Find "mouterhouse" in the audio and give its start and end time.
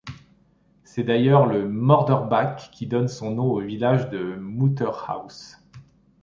4.37-5.57